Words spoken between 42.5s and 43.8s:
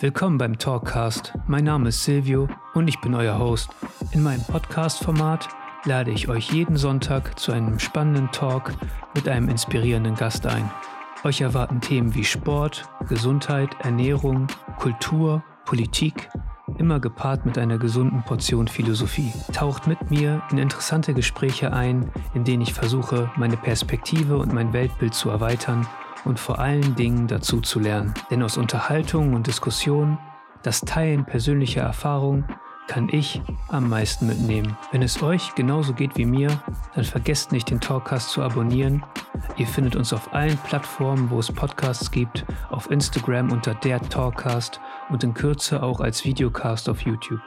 auf Instagram unter